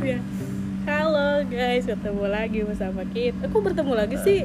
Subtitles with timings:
[0.00, 0.18] ya
[0.86, 4.40] halo guys ketemu lagi bersama kita aku bertemu lagi sih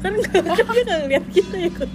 [0.00, 1.90] kan kan dia nggak ngeliat kita ya kok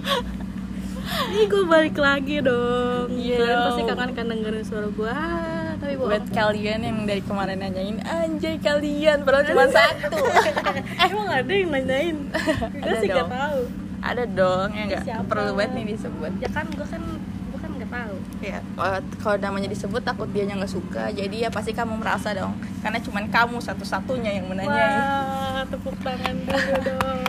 [1.10, 3.10] ini gue balik lagi dong.
[3.10, 7.22] Iya kalian pasti kangen kan dengerin suara gue Ah, tapi buat bohong kalian yang dari
[7.26, 10.22] kemarin nanyain anjay kalian padahal cuma satu.
[11.10, 12.16] Emang ada yang nanyain?
[12.82, 13.60] Gue sih gak tahu.
[14.06, 15.26] Ada dong yang nggak Siapa?
[15.26, 16.32] perlu banget nih disebut.
[16.38, 17.02] Ya kan gue kan
[17.90, 18.58] tahu ya
[19.18, 23.26] kalau- namanya disebut takut dia nggak suka jadi ya pasti kamu merasa dong karena cuman
[23.28, 27.20] kamu satu-satunya yang menanyai Wah, tepuk tangan dulu dong.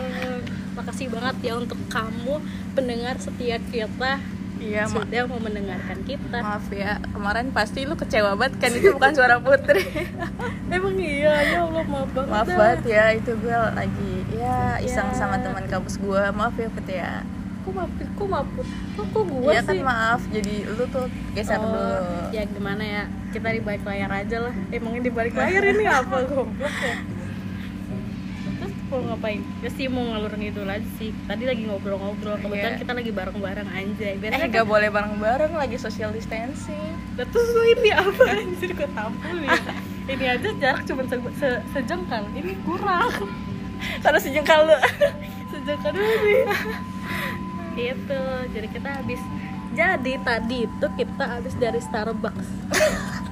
[0.72, 2.40] Makasih banget ya untuk kamu
[2.72, 4.16] pendengar setia kita
[4.56, 6.38] iya sudah mau mendengarkan kita.
[6.38, 9.82] maaf ya kemarin pasti lu kecewa banget kan itu bukan suara putri
[10.72, 12.30] Emang iya, ya Allah maaf banget.
[12.30, 15.18] maaf banget ya itu gue lagi ya iseng Ya.
[15.18, 17.26] sama teman kampus gue maaf ya put ya
[17.62, 18.66] Kok maaf, kok maaf, kok,
[19.06, 19.82] kok gue Iya kan sih?
[19.82, 21.94] maaf jadi lu tuh geser Oh, dulu
[22.30, 23.02] ya gimana ya?
[23.30, 24.54] Kita di balik layar aja lah.
[24.68, 26.96] Emangnya di balik layar ini apa goblok ya?
[28.52, 29.40] Terus mau ngapain?
[29.58, 31.14] Ya sih mau ngalur ngidul aja sih.
[31.24, 32.36] Tadi lagi ngobrol-ngobrol.
[32.36, 32.80] Kebetulan Iya.
[32.80, 34.10] kita lagi bareng-bareng anjay.
[34.10, 39.52] eh Biasanya gak boleh bareng-bareng lagi social distancing terus ini apa anjir gue tampil ya
[40.08, 43.12] ini aja jarak cuma se se sejengkal ini kurang
[44.00, 44.76] taruh sejengkal lu
[45.52, 46.40] sejengkal dulu nih
[47.76, 48.20] itu
[48.52, 49.20] jadi kita habis.
[49.72, 52.48] Jadi tadi itu kita habis dari Starbucks.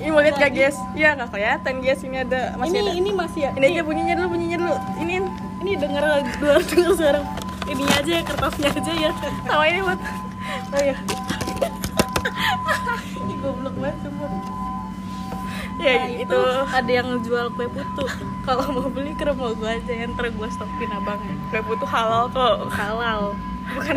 [0.00, 0.76] Ini mau lihat gak guys?
[0.96, 2.00] Ya gak kelihatan guys.
[2.00, 3.50] Ini ada masih ini ada ini masih ya?
[3.56, 4.76] Ini aja bunyinya dulu bunyinya dulu.
[5.00, 5.14] Ini
[5.60, 6.04] ini dengar
[6.40, 7.20] dua dengar suara
[7.68, 9.12] ini aja ya kertasnya aja ya.
[9.44, 10.00] Sama ini buat
[10.72, 10.96] oh ya
[13.20, 14.28] ini goblok banget semua
[15.80, 18.04] ya Nah, itu ada yang jual kue putu.
[18.46, 22.28] Kalau mau beli ke rumah gue aja yang ntar gue stopin abangnya kue putu halal
[22.28, 22.68] kok.
[22.70, 23.34] Halal.
[23.74, 23.96] Bukan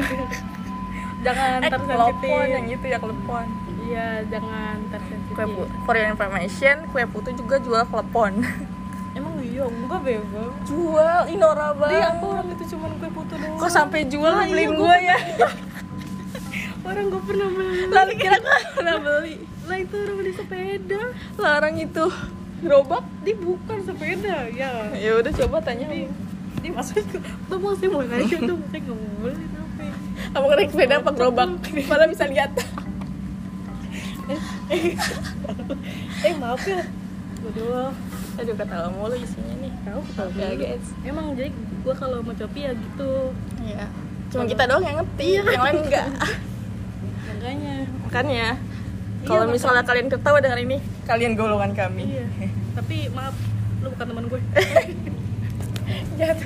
[1.25, 3.45] jangan eh yang itu ya klepon.
[3.83, 5.35] Iya jangan tersensitif.
[5.35, 8.39] Kue putu for your information kue putu juga jual klepon.
[9.17, 12.17] Emang iya enggak bego jual ini norak dia banget.
[12.17, 13.59] apa orang itu cuma kue putu doang?
[13.61, 15.17] Kok sampai jual Ah, beliin iya, gue ya?
[16.83, 17.87] Orang gue pernah beli.
[17.87, 21.01] Lalu kira gue pernah beli lah itu orang beli sepeda.
[21.39, 22.05] Larang itu.
[22.63, 24.91] Gerobak dia bukan sepeda ya.
[24.95, 26.07] Ya udah coba tanya dia
[26.63, 27.19] dia maksudnya
[27.51, 29.85] tuh masih mau nanya tuh saya nggak mau beli tapi.
[30.31, 31.49] Apa naik sepeda apa gerobak?
[31.91, 32.55] Malah bisa lihat.
[36.23, 36.87] Eh maaf ya.
[37.43, 37.91] Waduh,
[38.39, 39.71] aduh ketawa mulu isinya nih.
[39.83, 40.29] Tahu tahu.
[40.39, 40.87] Ya guys.
[41.03, 43.35] Emang jadi gue kalau mau copi ya gitu.
[43.59, 43.91] Iya.
[44.31, 46.07] Cuma kita doang yang ngerti, yang lain enggak.
[47.27, 47.75] Makanya.
[48.07, 48.72] Makanya Iya,
[49.23, 49.53] kalau makanya.
[49.53, 52.03] misalnya kalian ketawa dengan ini, kalian golongan kami.
[52.09, 52.25] Iya
[52.73, 53.33] Tapi maaf
[53.79, 54.39] Lu bukan teman gue
[56.13, 56.37] Jahat.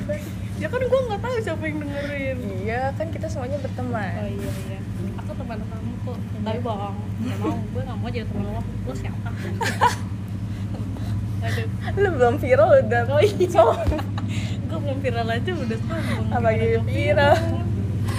[0.57, 4.11] Ya kan gue gak tahu siapa yang dengerin Iya, kan kita semuanya Oh berteman.
[4.25, 4.79] iya iya
[5.15, 8.91] Aku teman kamu kok Tapi bohong Gak mau Gue gak mau jadi teman lo Lo
[8.91, 9.27] siapa?
[11.39, 13.01] Aduh Lu belum viral udah.
[13.07, 13.47] Oh iya
[14.67, 17.35] Gue belum viral aja udah sombong Apa gitu viral?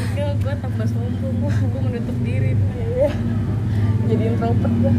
[0.08, 3.10] Enggak, gue tambah sombong Gue menutup diri Iya.
[4.08, 4.92] Jadi introvert gua.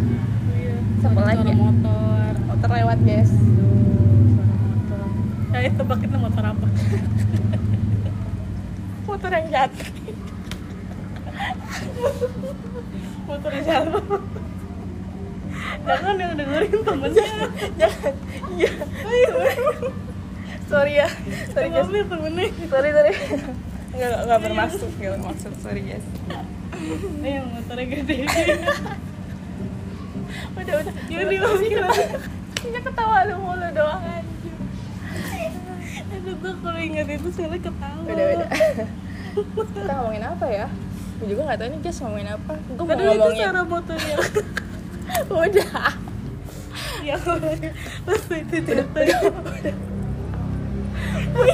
[0.53, 1.57] Iya Siapa lagi ya?
[1.57, 3.33] motor Motor lewat, guys.
[3.33, 3.57] motor
[5.49, 6.67] ya itu bakitnya motor apa
[9.09, 9.89] Motor yang jatuh.
[13.29, 14.01] motor siapa
[15.85, 17.25] jangan yang dengerin temennya
[17.79, 18.13] Jangan.
[18.53, 18.71] Iya.
[20.69, 21.09] Sorry ya.
[21.49, 21.89] Sorry guys.
[21.89, 23.13] temennya Sorry, sorry.
[23.89, 25.49] Enggak enggak bermaksud, enggak bermaksud.
[25.65, 26.05] Sorry guys.
[27.21, 28.15] Yang motornya gede
[30.53, 30.93] Udah, udah.
[31.09, 31.83] ya dimasukin
[32.59, 33.23] Ini ketawa.
[33.25, 34.55] Lu mulu doang anjir.
[36.09, 37.99] aduh gue kalau ingat itu sekali ketawa.
[38.03, 38.49] Udah, udah.
[39.73, 40.67] Kita ngomongin apa ya?
[41.17, 42.53] Gue juga gak tau nih guys ngomongin apa.
[42.59, 43.39] Gue mau Padahal itu ngomongin.
[43.41, 44.15] suara motornya.
[45.47, 45.87] Udah.
[46.99, 47.15] Ya
[48.03, 49.03] pas itu jatuh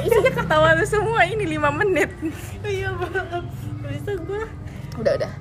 [0.01, 2.09] Isinya ketawa lu semua ini 5 menit.
[2.65, 3.45] Iya banget
[3.85, 4.43] bisa gue
[4.99, 5.31] Udah, udah.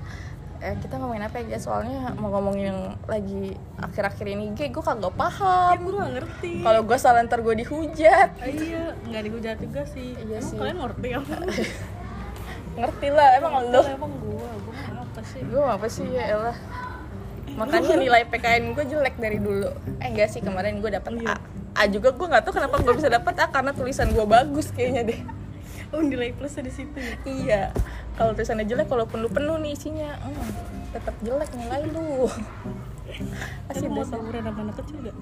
[0.65, 1.61] Eh, kita ngomongin apa ya?
[1.61, 6.53] Soalnya mau ngomongin yang lagi akhir-akhir ini gue gue kagak ya paham gue gak ngerti.
[6.65, 8.29] Kalau gue salah ntar gue dihujat.
[8.41, 10.17] Ah, iya nggak dihujat juga sih.
[10.17, 10.57] Iya emang sih.
[10.57, 11.35] kalian ngerti apa?
[12.81, 15.41] Ngerti lah emang lo emang gue gue apa sih?
[15.45, 16.57] Gue apa sih ya elah.
[17.55, 19.69] Makanya nilai PKN gue jelek dari dulu.
[20.01, 21.37] Eh enggak sih kemarin gue dapet Iya.
[21.77, 21.85] A.
[21.85, 25.13] A juga gue gak tahu kenapa gue bisa dapet A karena tulisan gue bagus kayaknya
[25.13, 25.21] deh.
[25.95, 27.15] Oh nilai plusnya di situ ya?
[27.23, 27.63] Iya,
[28.15, 30.51] kalau tulisannya jelek, walaupun lu penuh nih isinya, hmm,
[30.91, 32.27] tetap jelek nilai lu.
[33.71, 35.17] Asli Emang mau tawuran sama anak kecil gak?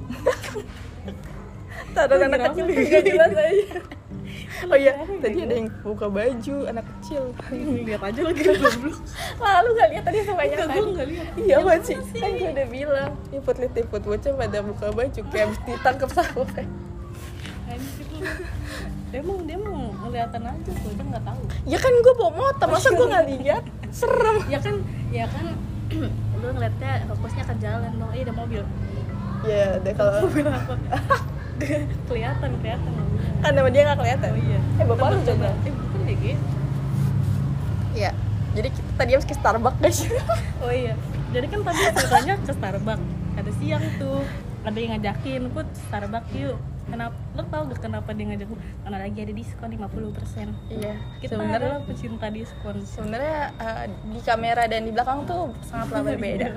[1.93, 2.47] Taruh anak Kenapa?
[2.53, 3.81] kecil juga jelas aja.
[4.71, 7.35] oh iya tadi ada yang buka baju anak kecil
[7.83, 8.97] lihat aja lagi goblok
[9.37, 10.81] lalu nggak lihat tadi sebanyak Enggak, tadi
[11.11, 11.33] lihat.
[11.35, 12.21] iya Ya masih sih?
[12.23, 16.11] kan gue udah bilang iput lihat iput bocah pada buka baju kayak ditangkap
[17.67, 18.23] Anjir lu.
[19.13, 21.43] Dia emang dia mau ngeliatan aja gue aja nggak tahu.
[21.69, 23.65] Ya kan gue bawa motor masa gue nggak lihat?
[23.93, 24.37] Serem.
[24.49, 24.81] Ya kan
[25.13, 25.47] ya kan
[26.41, 28.09] lu ngeliatnya fokusnya ke jalan dong.
[28.17, 28.63] Iya ada mobil.
[29.45, 30.75] Ya deh kalau mobil apa?
[32.09, 32.93] Kelihatan kelihatan.
[33.45, 34.31] Kan nama dia nggak kelihatan?
[34.33, 34.61] Oh iya.
[34.81, 36.35] Eh bapak lu Coba, eh bukan deh Ge.
[37.93, 38.11] Iya.
[38.57, 40.01] Jadi kita tadi habis ke Starbucks guys.
[40.65, 40.97] oh iya.
[41.37, 43.05] Jadi kan tadi ceritanya ke Starbucks.
[43.37, 44.25] Ada siang tuh.
[44.65, 48.61] Ada yang ngajakin put Starbucks yuk kenapa lo tau gak kenapa dia ngajak gue?
[48.83, 50.95] karena lagi ada diskon 50% iya.
[51.23, 56.49] kita Sebenarnya adalah pecinta diskon sebenarnya eh, di kamera dan di belakang tuh sangatlah berbeda.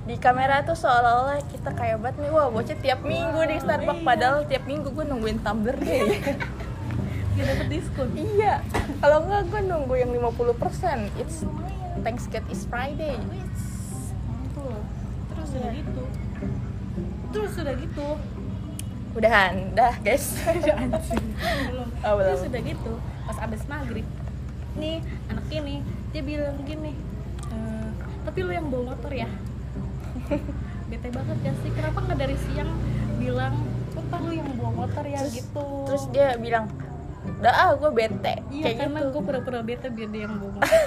[0.00, 4.42] Di kamera tuh seolah-olah kita kayak banget nih wah bocah tiap minggu di Starbucks padahal
[4.48, 6.18] tiap minggu gue nungguin tumbler deh.
[7.36, 8.64] dia dapet diskon iya.
[8.98, 11.20] Kalau enggak gue nunggu yang 50%.
[11.20, 11.44] It's
[12.00, 13.16] thanks God it's Friday.
[14.26, 14.76] mantul
[15.30, 15.60] terus Iya.
[15.60, 16.02] udah gitu
[17.30, 18.08] terus udah gitu
[19.10, 20.38] Udahan, dah guys.
[21.70, 22.26] belum Oh, belum.
[22.32, 22.92] terus udah gitu
[23.26, 24.06] pas abis maghrib.
[24.74, 26.94] Nih anak ini dia bilang gini
[27.50, 27.88] "Eh,
[28.22, 29.26] tapi lu yang bawa motor ya?
[30.90, 31.70] Bete banget ya sih?
[31.70, 32.70] Kenapa nggak dari siang
[33.16, 33.54] bilang
[33.90, 35.66] apa lu yang bawa motor ya gitu.
[35.86, 36.70] Terus dia bilang,
[37.38, 39.10] "Udah ah, gue bete." iya Kayak karena gitu.
[39.12, 40.82] gue pura-pura bete biar dia yang bawa motor.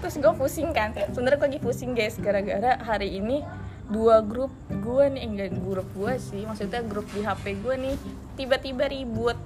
[0.00, 0.92] Terus gue pusing kan.
[0.92, 2.16] Sebenarnya gue lagi pusing guys.
[2.16, 3.40] Gara-gara hari ini
[3.84, 7.94] dua grup gue nih enggak grup gue sih maksudnya grup di HP gue nih
[8.34, 9.36] tiba-tiba ribut.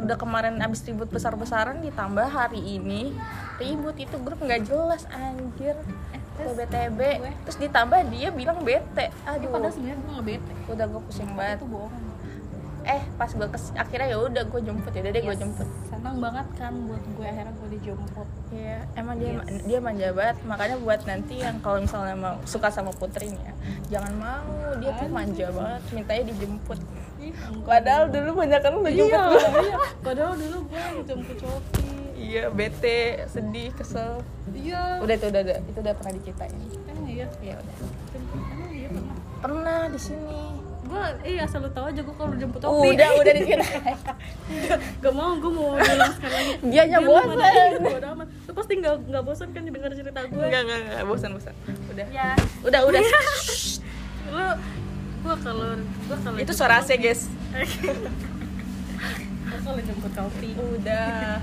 [0.00, 3.10] Udah kemarin abis ribut besar-besaran ditambah hari ini
[3.58, 3.98] ribut.
[3.98, 5.74] Itu grup nggak jelas anjir.
[6.14, 7.00] Eh, terus TB-TB
[7.44, 9.10] terus ditambah dia bilang bete.
[9.10, 9.50] Eh, aduh.
[9.50, 10.52] padahal sebenarnya gue nggak bete.
[10.70, 11.58] Udah gue pusing banget.
[11.60, 12.09] itu bohong
[12.84, 15.40] eh pas gue kes akhirnya ya udah gue jemput ya deh gue Yes.
[15.40, 19.62] jemput senang banget kan buat gue akhirnya gue dijemput Iya, emang dia Yes.
[19.62, 20.36] dia manja banget.
[20.42, 23.54] Makanya buat nanti yang kalau misalnya mau suka sama Putri nih ya,
[23.94, 24.74] jangan mau.
[24.82, 26.78] Dia tuh manja banget, mintanya dijemput.
[27.22, 27.30] Ih.
[27.62, 29.22] Padahal dulu banyak kan udah jemput iya,
[29.62, 29.78] iya.
[30.02, 32.02] Padahal dulu gue jemput Shopee.
[32.18, 34.18] Iya, bete, sedih, kesel.
[34.50, 34.98] Iya.
[34.98, 36.58] Udah itu udah, udah itu udah pernah diceritain.
[36.90, 37.26] Emang iya.
[37.38, 37.74] Iya udah.
[38.66, 39.16] Iya pernah.
[39.40, 40.42] Pernah di sini.
[40.90, 42.90] Gue iya asal lu tahu aja gue kalau jemput Shopee.
[42.90, 43.98] Udah, udah diceritain.
[45.02, 46.52] Gak mau, gue mau bilang sekali lagi.
[46.66, 47.38] Dia bosan.
[47.78, 48.26] bodo amat.
[48.26, 50.42] Lu pasti gak, gak bosan kan dengar cerita gue.
[50.42, 51.54] Enggak, enggak, enggak, bosan, bosan.
[51.88, 52.06] Udah.
[52.10, 52.34] Ya.
[52.60, 53.00] Udah, udah.
[54.28, 54.46] Lu
[55.20, 57.30] gue kalau gue kalau itu suara AC, guys.
[59.46, 60.54] gue kalau jemput Shopee.
[60.58, 61.38] Udah.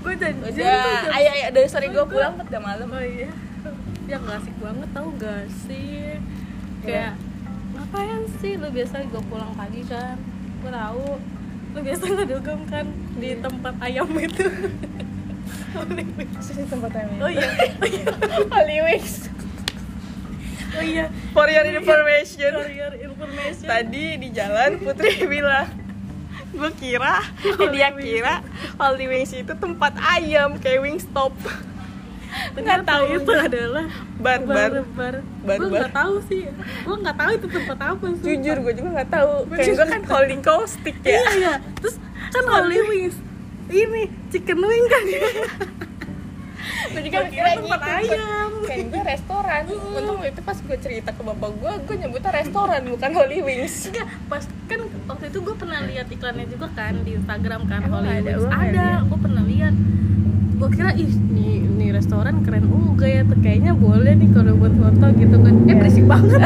[0.00, 1.12] Gue tuh Udah.
[1.12, 2.88] Ayo, ayo, dari sore gue Gua- pulang udah malam.
[2.88, 3.30] Oh iya
[4.08, 6.18] Ya gak asik banget tau gak sih
[6.82, 7.14] Kayak
[7.80, 8.60] Ngapain sih?
[8.60, 10.20] Lu biasa gue pulang pagi kan?
[10.60, 11.16] Gue tahu.
[11.72, 12.86] Lu biasa ngedugem kan?
[13.16, 13.40] Di Iya.
[13.40, 14.44] tempat ayam itu.
[16.44, 17.46] Sini tempat yang Oh iya
[17.78, 18.04] Oh iya.
[18.52, 19.32] Holy Wings.
[20.70, 21.06] Oh iya.
[21.32, 22.52] For your information.
[22.52, 23.64] For your information.
[23.64, 25.72] Tadi di jalan Putri bilang
[26.50, 28.42] gue kira eh, dia kira
[28.74, 31.30] Holy Wings itu tempat ayam kayak Wingstop
[32.52, 33.86] nggak tahu itu adalah
[34.16, 35.80] bar bar bar Bar, Gue bar.
[35.82, 36.42] gak tahu sih.
[36.84, 39.32] Gue gak tahu itu tempat apa sih jujur gue juga nggak tahu.
[39.48, 41.10] Kayak gue kan Holy Caustic ya.
[41.10, 41.52] Iya iya.
[41.76, 41.96] Terus
[42.30, 43.16] kan Holy Wings.
[43.66, 45.04] Ini chicken wing kan
[46.90, 48.14] gue juga kira tempat gitu.
[48.14, 48.50] ayam.
[48.62, 49.62] kayak gue restoran.
[49.96, 53.74] Untung itu pas gue cerita ke bapak gue gue nyebutnya restoran bukan Holy Wings.
[53.86, 58.02] Enggak, pas kan waktu itu gue pernah lihat iklannya juga kan di Instagram kan Emang
[58.02, 58.28] Holy ada?
[58.28, 58.44] Wings.
[58.44, 59.00] Nggak Ada, lihat.
[59.04, 59.74] gue pernah lihat.
[60.60, 65.06] Gue kira ih nih, nih restoran keren juga ya, kayaknya boleh nih kalau buat foto
[65.16, 65.54] gitu kan.
[65.56, 65.74] Eh Iya.
[65.74, 66.40] berisik banget.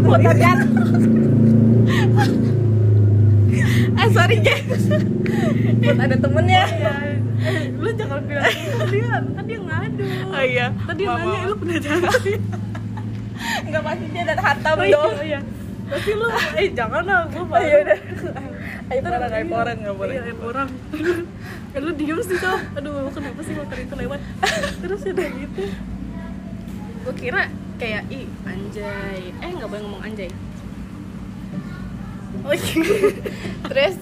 [0.00, 0.52] motornya
[3.92, 4.84] eh sorry guys
[5.78, 6.92] buat ada temennya ya,
[7.42, 10.04] eh, lu jangan bilang gitu, dia kan dia ngadu.
[10.30, 12.32] oh iya Tadi nanya lu pernah jadi.
[13.60, 15.40] nggak pasti dia dan hatam Oh iya, dong oh iya.
[15.90, 17.98] Tapi lu eh jangan lah, gue Oh, iya udah.
[18.90, 19.54] Ayo Ntar orang, ayo iya.
[19.56, 20.14] orang nggak boleh.
[20.14, 20.68] Iya, aib orang.
[21.70, 22.58] Eh, lu diem sih kau.
[22.74, 24.20] Aduh, kenapa sih motor itu lewat?
[24.80, 25.62] Terus udah gitu.
[27.00, 27.42] Gue kira
[27.76, 29.30] kayak ih anjay.
[29.36, 30.30] Eh nggak boleh ngomong anjay.
[32.40, 32.74] Oh iya.
[33.66, 33.96] Terus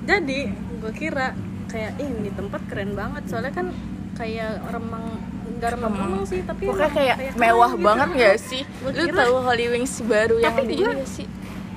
[0.00, 0.40] Jadi
[0.80, 1.36] gue kira
[1.66, 3.22] kayak ih ini tempat keren banget.
[3.26, 3.70] Soalnya kan
[4.14, 5.06] kayak remang
[5.50, 7.84] nggak remang-remang sih, tapi pokoknya kayak keren mewah gitu.
[7.84, 8.62] banget gak sih?
[8.80, 11.26] Gua Lu tahu Holy Wings baru yang Tapi di gua- ini sih?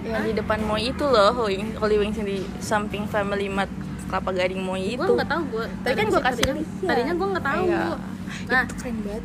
[0.04, 1.32] Yang di depan Moi itu loh,
[1.76, 3.72] Holy Wings yang di samping Family Mart
[4.14, 5.02] Kelapa Gading Moi itu.
[5.02, 5.66] Gue nggak tahu gue.
[5.82, 6.86] Tapi kan gua kasih tadinya, lihat.
[6.86, 7.64] tadinya gue nggak tahu.
[7.66, 7.82] Iya.
[8.46, 9.24] Nah, itu keren banget.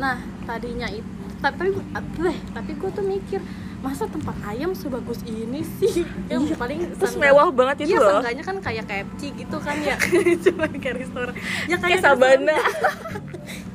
[0.00, 0.16] Nah,
[0.48, 1.10] tadinya itu
[1.42, 3.40] tapi tapi eh, tapi gue tuh mikir
[3.82, 8.22] masa tempat ayam sebagus ini sih ya Iya, paling terus mewah banget itu iya, loh.
[8.22, 9.98] seenggaknya kan kayak KFC gitu kan ya
[10.46, 11.34] cuma kayak restoran
[11.66, 12.56] ya kayak sabana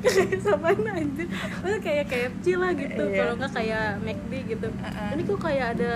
[0.00, 3.16] kayak sabana anjir Maksudnya kayak KFC lah gitu Iya.
[3.20, 5.08] kalau nggak kayak McD gitu Uh-uh.
[5.12, 5.90] ini kok kayak ada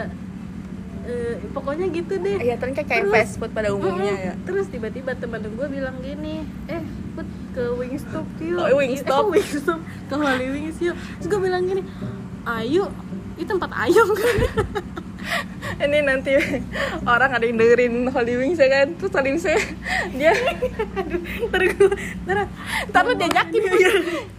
[1.05, 2.37] eh, pokoknya gitu deh.
[2.39, 4.25] Iya ternyata kayak Terus- fast food pada umumnya Mm-mm.
[4.25, 4.33] ya.
[4.43, 6.83] Terus tiba-tiba temen gue bilang gini eh
[7.13, 8.59] put ke Wingstop yuk.
[8.59, 9.25] Oh, Wingstop.
[9.27, 9.81] eh, Wingstop.
[10.07, 10.95] Ke Holy Wings yuk.
[10.95, 11.83] Terus gue bilang gini
[12.45, 12.91] ayo
[13.35, 14.37] ini tempat ayam kan?
[15.73, 16.35] Ini nanti
[17.05, 18.87] orang ada yang dengerin Holy Wings ya kan?
[18.95, 19.47] Terus Holy Wings
[20.13, 20.35] dia
[21.45, 21.89] ntar gue
[22.25, 22.37] ntar
[22.89, 23.93] ntar lu diajakin ya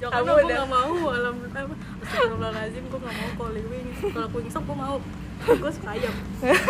[0.04, 1.74] Kamu udah- gak mau alam apa
[2.14, 3.98] Astagfirullahaladzim gue gak mau ke Holy Wings.
[4.14, 4.98] Kalau ke Wingstop gue mau.
[5.44, 6.14] Gue suka ayam.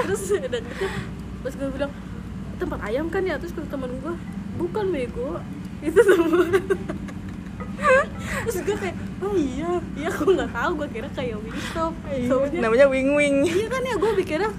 [0.08, 0.86] Terus udah gitu
[1.44, 1.92] terus gue bilang
[2.56, 3.36] tempat ayam kan ya?
[3.36, 4.14] Terus kata temen gue
[4.56, 5.44] bukan bego.
[5.84, 6.48] Itu semua.
[8.48, 10.72] Terus gue kayak oh iya iya gue nggak tahu.
[10.80, 11.94] Gue kira kayak Wingstop.
[12.08, 13.44] Soalnya namanya Wing Wing.
[13.44, 14.52] Iya kan ya gue pikirnya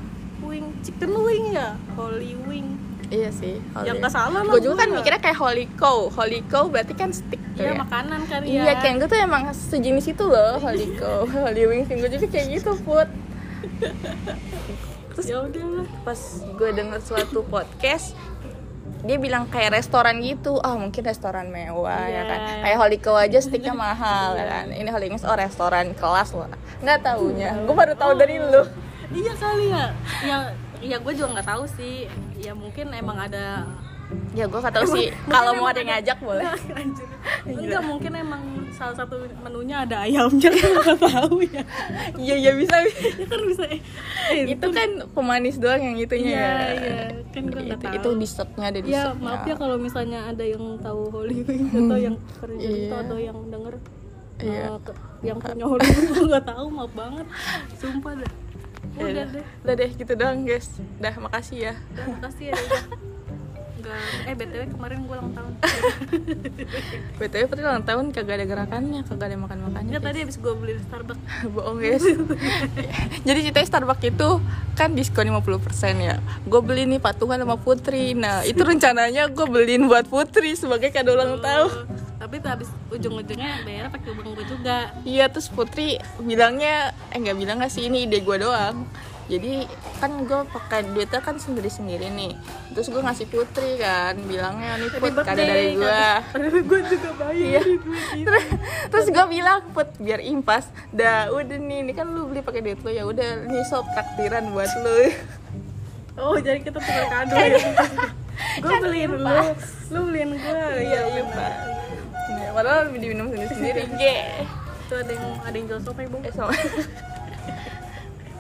[0.45, 1.73] wing chicken wing ya?
[1.97, 2.77] Holy wing.
[3.09, 6.13] Iya sih Ya, nggak salah lah, gue juga kan mikirnya kayak Holy Cow.
[6.13, 8.63] Holy Cow berarti kan stick iya ya makanan kan ya.
[8.63, 12.47] Iya, kayak gue tuh emang sejenis itu loh, Holy Cow, Holy Wings, gue juga kayak
[12.53, 13.09] gitu, Put.
[15.15, 15.87] Terus ya udahlah.
[16.03, 18.19] pas gue denger suatu podcast,
[19.01, 22.23] dia bilang kayak restoran gitu, ah mungkin restoran mewah ya Iya.
[22.27, 26.35] kan, kayak Holy Cow aja sticknya mahal ya kan, ini Holy Wings oh restoran kelas
[26.35, 28.67] loh, nggak taunya, gue baru tahu dari lu.
[29.15, 29.87] iya kali ya.
[30.21, 30.37] Ya
[30.83, 32.11] ya gue juga nggak tahu sih.
[32.37, 33.63] Ya mungkin emang ada
[34.31, 36.45] Ya gue gak tahu sih, kalau mau ada yang ngajak boleh.
[36.45, 37.07] Nggak, anjir.
[37.47, 41.63] enggak mungkin emang salah satu menunya ada ayamnya gue nggak tahu ya
[42.17, 42.75] Iya iya bisa.
[42.83, 42.91] ya
[43.25, 43.81] kan bisa eh,
[44.29, 46.31] eh, itu kan pemanis doang yang itunya.
[46.31, 46.59] iya ya.
[46.75, 49.23] iya kan gue nggak tahu itu dessertnya ada ya dessertnya.
[49.25, 52.79] maaf ya kalau misalnya ada yang tahu Holy Wings atau yang kerja Iya.
[52.83, 53.75] itu atau yang denger
[54.37, 54.65] Iya.
[54.81, 57.27] ke- yang punya Holy Wings gue nggak tahu maaf banget
[57.75, 58.33] sumpah dah
[58.93, 59.27] Ya udah udah.
[59.33, 60.69] deh Udah deh gitu doang guys.
[60.97, 61.75] Dah makasih ya.
[61.91, 62.55] udah makasih ya
[63.85, 65.53] udah Nggak, eh btw kemarin gue ulang tahun
[67.19, 69.91] BTW Putri ulang tahun kagak ada gerakannya, kagak ada makan-makannya.
[69.95, 71.23] Enggak tadi abis gue beli di Starbucks
[71.55, 72.05] Bohong guys.
[73.29, 74.29] Jadi ceritanya Starbucks itu
[74.75, 76.17] kan diskon 50% ya.
[76.49, 78.17] Gue beli nih patungan sama Putri.
[78.19, 81.87] Nah, itu rencananya gue beliin buat Putri sebagai kado ulang tahun.
[82.19, 87.37] Tapi tuh abis ujung-ujungnya bayar pakai uang gue juga Iya, terus Putri bilangnya eh nggak
[87.37, 88.89] bilang nggak sih ini ide gue doang.
[89.25, 89.65] Jadi
[89.97, 92.37] kan gue pakai duitnya kan sendiri-sendiri nih.
[92.77, 96.03] Terus gue ngasih Putri kan, bilangnya nih Put kado dari gue.
[96.29, 98.25] Padahal gue juga bayar Iya.
[98.25, 98.45] terus
[98.93, 100.69] terus gue bilang put biar impas.
[100.93, 104.53] Dah udah nih ini kan lu beli pakai duit lu ya udah nih sob traktiran
[104.53, 104.99] buat lu.
[106.15, 107.59] Oh jadi kita tukar kado ya?
[108.61, 109.41] Gue beliin lu.
[109.89, 111.49] Lu beliin gue iya lupa
[112.25, 114.03] Ya, padahal diminum sendiri sendiri G
[114.89, 116.33] Tuh ada yang, ada yang jual sopai bu eh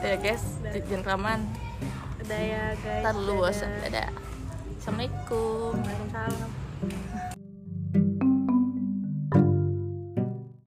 [0.04, 0.44] ya guys.
[0.84, 1.40] Gentleman
[2.20, 3.02] Ada ya guys.
[3.04, 4.12] Ntar lu bosan dadah.
[4.76, 5.80] Assalamualaikum.
[5.80, 7.33] Waalaikumsalam